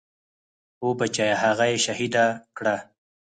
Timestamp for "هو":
0.81-0.89